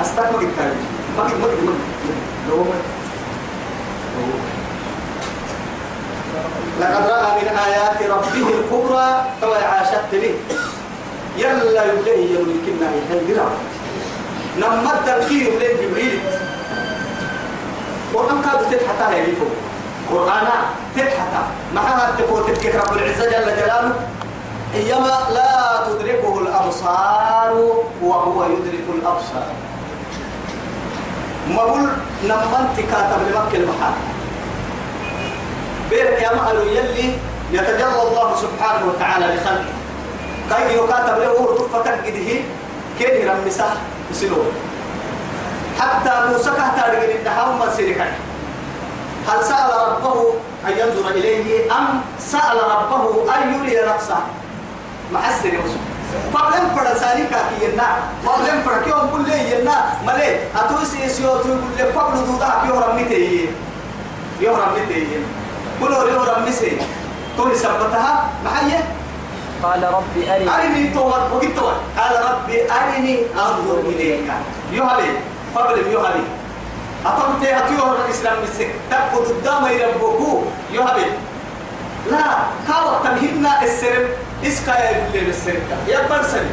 أستغفر 0.00 0.38
الله 0.38 0.74
ما 1.16 1.22
قد 1.22 1.34
ما 1.40 1.46
قد 1.46 1.60
ما 1.64 1.72
قد 2.50 2.74
لقد 6.80 7.10
رأى 7.10 7.42
من 7.42 7.48
آيات 7.48 8.10
ربه 8.10 8.46
الكبرى 8.58 9.24
تو 9.40 9.52
عاشت 9.52 10.12
به. 10.12 10.34
يلا 11.36 11.84
يبليه 11.84 12.38
يملكنا 12.38 12.88
يحل 12.96 13.40
نما 14.58 14.92
التنكير 14.94 15.50
من 15.50 15.86
جبريل 15.86 16.20
قرآن 18.14 18.42
كاد 18.42 18.70
تتحتا 18.70 19.08
هي 19.14 19.26
فوق 19.36 19.54
قرآن 20.10 20.46
تتحتا 20.96 21.42
معها 21.74 22.12
تقول 22.18 22.46
تذكر 22.46 22.78
رب 22.78 22.96
العزة 22.96 23.24
جل 23.24 23.56
جلاله؟ 23.56 23.94
إيما 24.74 25.18
لا 25.34 25.86
تدركه 25.86 26.38
الأبصار 26.38 27.52
وهو 28.02 28.44
يدرك 28.44 28.86
الأبصار. 28.94 29.46
ما 31.48 31.62
قول 31.62 31.88
نما 32.24 32.58
انت 32.60 32.80
كاتب 32.80 33.20
لمكة 33.28 33.56
المحال. 33.56 33.92
بيرك 35.90 36.22
يا 36.22 36.34
مهل 36.34 36.56
يلي 36.56 37.12
يتجلى 37.52 38.02
الله 38.02 38.36
سبحانه 38.36 38.86
وتعالى 38.86 39.26
لخلقه. 39.26 39.74
كاي 40.50 40.74
يكاتب 40.74 41.18
له 41.18 41.56
تفتك 41.58 41.88
قده 41.88 42.30
كين 42.98 43.26
يرمسه؟ 43.26 43.70
يسلوه 44.10 44.46
حتى 45.80 46.12
موسى 46.28 46.50
كهتا 46.50 46.88
رجل 46.92 47.10
الدحاو 47.10 47.52
ما 47.52 47.72
سيرك 47.76 48.12
هل 49.28 49.44
سأل 49.44 49.70
ربه 49.88 50.34
أن 50.66 50.72
ينظر 50.78 51.08
إليه؟ 51.10 51.72
أم 51.72 52.00
سأل 52.18 52.56
ربه 52.56 53.34
أن 53.34 53.54
يري 53.54 53.76
نفسه؟ 53.88 54.20
مع 55.12 55.20
السر 55.28 55.54
يوسف. 55.54 55.80
قبلن 56.34 56.64
فرساني 56.76 57.24
كاكي 57.26 57.64
ينا. 57.64 57.88
قبلن 58.26 58.62
فركيوم 58.66 59.10
كل 59.12 59.30
ينا. 59.32 59.76
ملي 60.06 60.38
أتوسي 60.56 61.08
سيوتو 61.08 61.48
كل 61.48 61.98
قبل 61.98 62.26
دودا 62.26 62.50
كيو 62.62 62.80
رميتي. 62.80 63.48
يو 64.40 64.56
رميتي. 64.56 65.06
كله 65.80 66.12
يو 66.12 66.22
رميسي. 66.22 66.78
توني 67.36 67.54
سبتها؟ 67.54 68.28
محيه 68.44 68.84
قال 69.62 69.82
رب 69.82 70.14
أرني. 70.28 70.50
أرني 70.50 70.96
وقت 70.96 71.44
توت 71.56 71.76
قال 71.98 72.14
ربي 72.30 72.56
أرني 72.72 73.14
أنظر 73.34 73.78
إليك. 73.86 74.28
يهلي 74.72 75.10
قبل 75.56 75.78
يهلي 75.78 76.24
أطمت 77.06 77.44
أتيوه 77.44 77.96
الإسلام 78.04 78.36
مسك 78.42 78.70
تبقى 78.90 79.24
قدام 79.26 79.66
يربوكو 79.66 80.42
يهلي 80.72 81.06
لا 82.10 82.24
كاوة 82.68 83.02
تمهيدنا 83.04 83.62
السرب 83.62 84.08
إسكا 84.44 84.72
يقول 84.78 85.12
لي 85.12 85.30
السرب 85.30 85.62
يا 85.88 86.00
برسل 86.10 86.46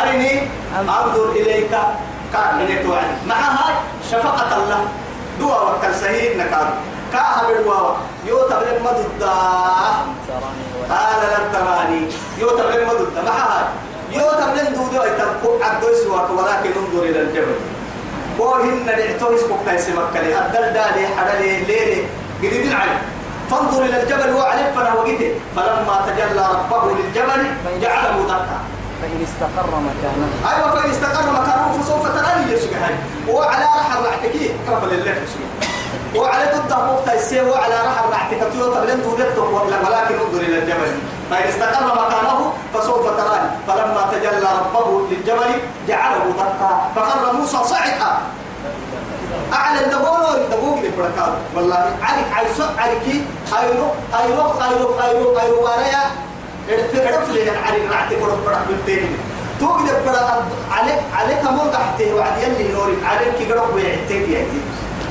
أرني 0.00 0.48
أنظر 0.78 1.30
إليك 1.30 1.70
كان 2.32 2.84
توعد 2.84 3.10
مع 3.26 3.36
هاي 3.36 3.74
شفقة 4.10 4.56
الله. 4.56 4.84
دوا 5.40 5.60
وكل 5.60 5.94
سهيل 5.94 6.38
نكاد 6.38 6.68
كأها 7.12 7.46
بالواو 7.48 7.94
يو 8.26 8.38
تبلغ 8.42 8.78
مدد 8.84 9.22
قال 10.90 11.20
لن 11.22 11.52
تراني. 11.52 12.02
يو 12.38 12.48
تبلغ 12.50 12.94
مدد 12.94 13.24
ما 13.24 13.30
هاي 13.30 13.64
يو 14.12 14.30
تبلغ 14.40 14.68
دودو 14.76 15.02
يتبقوا 15.04 15.64
عدو 15.64 15.88
سواك 16.04 16.30
ولكن 16.30 16.70
انظر 16.80 17.02
إلى 17.02 17.20
الجبل. 17.20 17.58
وهن 18.38 18.86
نعتو 18.86 19.34
اسمك 19.34 19.60
تايسي 19.66 19.92
مكالي. 19.92 20.38
الدل 20.38 20.72
دالي 20.76 21.06
حدالي 21.16 21.64
ليلي. 21.64 22.02
قديد 22.38 22.66
العلم 22.66 22.98
فانظر 23.50 23.82
إلى 23.84 24.02
الجبل 24.02 24.32
وعلم 24.32 24.66
فانا 24.76 24.92
وقته 24.94 25.34
فلما 25.56 25.96
تجلى 26.06 26.44
ربه 26.54 26.92
للجبل 26.92 27.42
جعله 27.82 28.18
دكا. 28.32 28.58
فإن 29.02 29.20
استقر 29.28 29.70
مكانه. 29.88 30.28
أيوه 30.50 30.68
فإن 30.74 30.90
استقر 30.90 31.26
مكانه 31.32 31.78
فسوف 31.78 32.02
تراني 32.06 32.52
يا 32.52 32.58
شيخ 32.58 32.70
وعلى 33.28 33.64
رحل 33.64 34.04
رعتكي 34.04 34.50
كرب 34.66 34.84
لله 34.92 35.14
وعلى 36.16 36.44
ضد 36.54 36.72
مقطع 36.72 37.12
السير 37.12 37.44
وعلى 37.48 37.74
رحل 37.74 38.04
رعتك 38.12 38.52
تيو 38.52 38.74
تبلن 38.74 39.02
دودته 39.02 39.42
ولكن 39.42 40.14
انظر 40.24 40.40
إلى 40.40 40.58
الجبل. 40.58 40.92
فإن 41.30 41.48
استقر 41.48 41.86
مكانه 41.86 42.52
فسوف 42.74 43.06
تراني. 43.06 43.50
فلما 43.66 44.02
تجلى 44.12 44.48
ربه 44.60 45.06
للجبل 45.10 45.50
جعله 45.88 46.24
دكا 46.38 46.70
فخر 46.96 47.32
موسى 47.32 47.58
صعقا. 47.64 48.12
أعلى 49.52 49.80
الدبول 49.84 50.20
والدبوق 50.30 50.78
للبركات 50.82 51.32
والله 51.54 51.90
عليك 52.02 52.26
على 52.36 52.48
سوق 52.56 52.72
عليك 52.78 53.06
أيرو 53.60 53.88
أيرو 54.20 54.46
أيرو 54.64 54.88
أيرو 55.04 55.38
أيرو 55.40 55.62
ورايا 55.64 56.02
ارتقرف 56.68 57.30
لي 57.30 57.50
على 57.50 57.78
رعتي 57.92 58.16
فرق 58.16 58.38
فرق 58.46 58.62
بالتاني 58.68 59.08
توقد 59.60 59.96
برا 60.06 60.44
عليك 60.72 61.00
عليك 61.18 61.44
مول 61.44 61.72
تحته 61.72 62.14
وعد 62.14 62.42
يلي 62.42 62.72
نوري 62.72 62.96
عليك 63.04 63.52
قرب 63.52 63.74
ويعتك 63.74 64.28
يا 64.28 64.46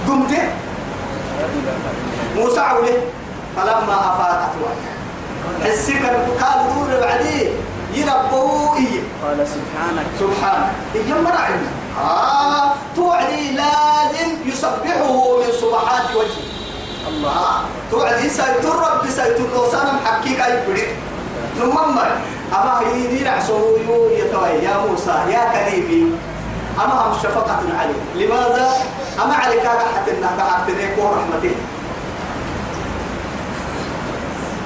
قمت. 0.08 0.34
موسى 2.36 2.60
عوله 2.60 2.98
فلما 3.56 3.96
أفاقت 4.10 4.54
وجهه 4.62 4.97
حسك 5.66 6.04
قال 6.42 6.60
دور 6.76 7.00
بعديه 7.02 7.50
يربوه 7.94 8.78
إيه. 8.78 9.00
قال 9.24 9.48
سبحانك. 9.48 10.06
سبحانه 10.20 10.72
إيه 10.96 11.14
مرعنا 11.14 11.70
آه 12.04 12.74
توعدي 12.96 13.52
لازم 13.52 14.30
يسبحه 14.46 15.38
من 15.38 15.52
سبحات 15.62 16.16
وجهه. 16.16 16.46
الله. 17.08 17.30
آه 17.32 17.62
توعدي 17.92 18.30
سيتر 18.30 18.76
رب 18.76 19.10
سيتر 19.10 19.44
لوسانا 19.56 19.94
محكيك 20.04 20.40
أي 20.42 20.68
بريد 20.68 20.88
نممر 21.60 22.08
أما 22.54 22.80
هيدي 22.80 23.24
نعسو 23.24 23.54
يو 23.88 24.10
يتوي 24.10 24.50
يا 24.64 24.78
موسى 24.90 25.16
يا 25.34 25.42
كريمي 25.54 26.12
أما 26.78 26.94
هم 26.94 27.14
شفقة 27.24 27.58
عليه. 27.80 28.26
لماذا؟ 28.26 28.70
أما 29.24 29.34
عليك 29.36 29.68
حتى 29.96 30.12
إنك 30.12 30.40
حتى 30.52 30.72
رحمته 31.00 31.56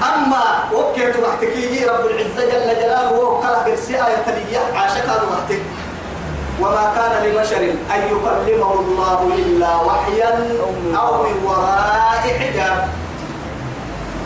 أما 0.03 0.43
وكيت 0.73 1.15
وحتكي 1.19 1.85
رب 1.85 2.05
العزة 2.05 2.45
جل 2.51 2.81
جلاله 2.81 3.19
وكلا 3.19 3.57
قرسي 3.57 3.95
آية 3.95 4.25
ليه 4.27 4.59
عاشق 4.79 5.05
هذا 5.05 5.23
وحتك 5.31 5.61
وما 6.61 6.93
كان 6.95 7.25
لبشر 7.25 7.57
أن 7.95 8.01
يكلمه 8.05 8.73
الله 8.79 9.19
إلا 9.35 9.75
وحيا 9.75 10.33
أو 10.97 11.23
من 11.23 11.35
وراء 11.45 12.23
حجاب. 12.39 12.89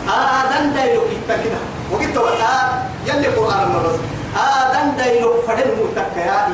آدم 0.08 0.70
دايلو 0.74 1.00
كيتا 1.00 1.36
كده. 1.44 1.60
وقلت 1.92 2.16
وقتا 2.16 2.82
يلي 3.06 3.26
قرآن 3.26 3.72
بس 3.84 3.96
آدم 4.40 4.96
دايلو 4.98 5.42
فدن 5.48 5.70
متكيا 5.80 6.48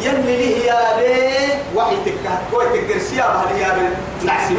يلي 0.00 0.36
ليه 0.36 0.66
يا 0.66 0.96
بي 0.96 1.52
وحي 1.76 1.96
تكا. 2.06 2.38
كوي 2.50 2.64
تكرسي 2.80 3.22
أبهل 3.22 3.56
يا 3.58 3.68
بي 3.74 4.26
نعسي 4.26 4.54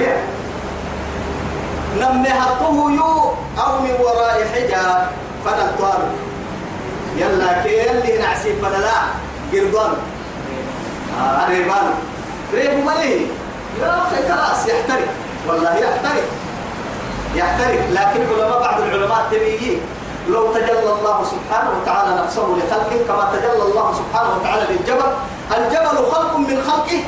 نمي 2.01 2.29
حطه 2.29 2.91
يو 2.91 3.33
أو 3.63 3.79
من 3.79 3.95
وراء 3.99 4.47
حجاب 4.53 5.07
فلا 5.45 5.67
طارق 5.79 6.11
يلا 7.17 7.63
كي 7.63 7.77
يلي 7.77 8.17
نعسي 8.17 8.53
فلا 8.61 8.77
لا 8.77 8.97
قردان 9.51 9.93
آه 11.21 11.49
ريبان 11.49 11.87
ريب 12.53 12.85
مليه 12.85 13.27
يا 13.81 14.01
أخي 14.01 14.19
خلاص 14.29 14.67
يحترق. 14.67 15.07
والله 15.47 15.75
يحترق. 15.75 16.23
يحترق. 17.35 17.79
لكن 17.91 18.21
علماء 18.33 18.59
بعض 18.59 18.81
العلماء 18.81 19.27
تبيجي 19.31 19.77
لو 20.29 20.53
تجلى 20.53 20.91
الله 20.99 21.17
سبحانه 21.23 21.69
وتعالى 21.81 22.21
نفسه 22.23 22.41
لخلقه 22.41 22.99
كما 23.07 23.29
تجلى 23.33 23.63
الله 23.63 23.87
سبحانه 23.93 24.29
وتعالى 24.35 24.63
للجبل. 24.69 25.11
الجبل 25.57 26.11
خلق 26.11 26.37
من 26.37 26.63
خلقه. 26.67 27.01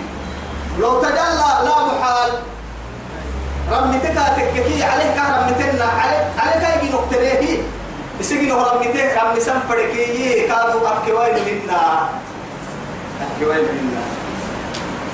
لو 0.79 1.01
تجلى 1.01 1.46
رمتك 3.71 4.17
تككي 4.37 4.83
عليه 4.83 5.15
كان 5.15 5.31
رمتنا 5.39 5.85
عليه 5.85 6.25
عليه 6.39 6.59
كاي 6.65 6.89
نقتليه 6.89 7.61
يسجن 8.19 8.51
رمته 8.51 9.23
رم 9.23 9.39
سم 9.39 9.59
فرقي 9.69 10.47
كادوا 10.47 10.89
أكوين 10.89 11.35
منا. 11.47 12.09
أكوين 13.21 13.65
منا. 13.77 14.03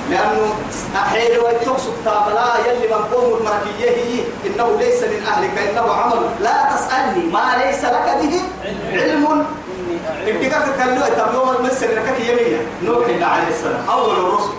لأنه 0.10 0.54
أحيل 0.96 1.40
ويتوسط 1.40 1.94
تابلا. 2.06 2.46
يلي 2.68 2.88
من 2.88 3.04
قوم 3.14 3.38
المركية 3.38 3.90
هي. 3.90 4.24
إنه 4.46 4.78
ليس 4.80 5.04
من 5.04 5.26
أهلك. 5.28 5.58
إنه 5.70 5.94
عمل. 5.94 6.22
لا 6.42 6.70
تسألني. 6.76 7.32
ما 7.32 7.64
ليس 7.66 7.84
لك 7.86 8.18
به 8.22 8.42
علم. 8.94 9.46
كان 10.78 10.96
له 10.96 11.10
تبلوم 11.10 11.50
المسر 11.56 11.88
لك 11.88 12.20
يمية 12.20 12.62
نوح 12.84 13.06
عليه 13.06 13.48
السلام. 13.48 13.90
أول 13.90 14.16
الرسل. 14.16 14.54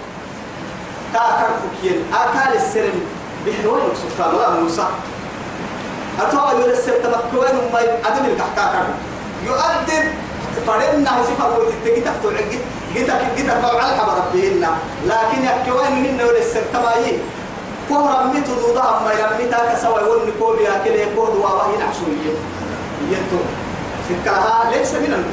كاكر 1.13 1.49
كوكين 1.63 2.05
أكال 2.15 2.57
السرم 2.57 3.01
بحنوين 3.47 3.89
سبحان 4.03 4.31
الله 4.35 4.51
موسى 4.61 4.87
أتوا 6.21 6.51
يقول 6.51 6.71
السر 6.71 6.93
تمكوين 6.93 7.55
وما 7.59 7.81
أدم 7.81 8.25
الكحكاكر 8.25 8.87
يؤدب 9.47 10.05
فرنا 10.67 11.11
سفر 11.29 11.61
وتتجي 11.61 12.01
تحت 12.01 12.25
العقد 12.25 12.61
جيتك 12.95 13.21
جيتك 13.37 13.57
بقى 13.63 13.85
على 13.85 13.97
حبر 13.99 14.13
ربهن. 14.13 14.67
لكن 15.07 15.43
من 16.03 16.21
ولا 16.29 16.39
السر 16.39 16.63
تمايي. 16.73 17.19
كهرا 17.89 18.25
ميت 18.25 18.49
ضوضا 18.51 19.01
ما 19.05 19.13
يرميتا 19.13 19.73
كسوى 19.73 20.01
يقول 20.01 20.29
نكوب 20.29 20.61
يا 20.61 20.81
كل 20.85 20.91
يقول 20.91 21.37
واه 21.37 21.69
ينعشون 21.75 22.11
يتو. 23.11 23.41
فكرها 24.09 24.71
ليس 24.73 24.93
من 24.95 25.25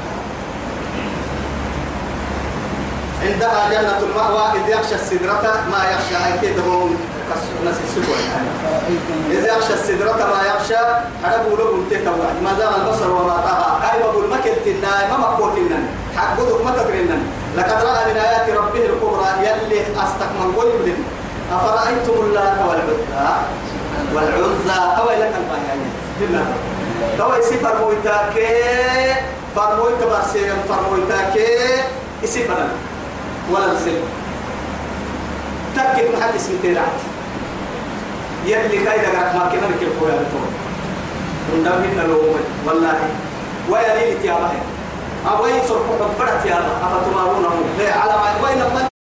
عندها 3.24 3.70
جنة 3.70 4.00
المأوى. 4.00 4.46
إذ 4.60 4.70
يخشى 4.70 4.96
السدرة 4.96 5.64
ما 5.72 5.82
يخشى 5.92 6.34
أكيد 6.34 6.60
هو 6.60 6.88
ناس 7.66 7.76
السبوع 7.88 8.16
إذ 9.32 9.46
يخشى 9.46 9.74
السدرة 9.74 10.12
ما 10.12 10.42
يخشى 10.48 10.78
حربوا 11.24 11.58
له 11.58 11.76
انتهى 11.76 12.06
توعد 12.06 12.36
ما 12.44 12.54
زال 12.58 12.82
البصر 12.82 13.12
وما 13.12 13.38
طغى 13.38 13.92
أي 13.92 14.04
بقول 14.04 14.30
ما 14.30 14.38
كنت 14.38 14.86
ما 15.12 15.18
مقوت 15.18 15.58
إنن 15.58 15.88
حق 16.18 16.40
بدك 16.40 16.66
ما 16.66 16.72
تدرين 16.84 17.24
لقد 17.58 17.84
رأى 17.86 18.14
من 18.14 18.18
آيات 18.18 18.50
ربه 18.50 18.86
الكبرى 18.86 19.28
يلي 19.40 19.82
أستكمل 19.82 20.56
قول 20.58 20.94
أفرأيتم 21.52 22.26
اللات 22.26 22.58
والعزى 22.70 23.36
والعزى 24.16 24.80
أو 24.98 25.10
لك 25.10 25.34
البيان 25.42 26.46
تو 27.18 27.42
سفر 27.42 27.74
مويتاك 27.82 28.34
فرمويت 29.56 30.04
برسيم 30.04 30.56
فرمويتاك 30.70 31.34
سفرا 32.26 32.68
ولا 33.52 33.72
السلم 33.72 34.04
تكت 35.76 36.18
محد 36.18 36.36
اسم 36.36 36.58
تيرات 36.62 37.11
يلي 38.46 38.78
كايدا 38.86 39.08
قرأت 39.10 39.36
ما 39.36 39.50
كنا 39.52 39.68
نكل 39.68 39.88
قويا 40.00 40.16
بطول 40.16 40.48
وندمنا 41.54 42.02
لهم 42.02 42.36
والله. 42.68 43.00
ويا 43.70 43.96
ليلة 43.96 44.22
يا 44.26 44.34
مهي 44.34 44.58
أبوي 45.34 45.68
صرف 45.68 45.86
حبرت 46.02 46.46
يا 46.46 46.58
الله 46.58 46.78
أفتمارونه 46.88 47.50
على 47.80 48.91